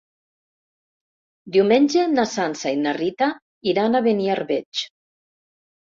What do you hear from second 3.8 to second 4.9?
a Beniarbeig.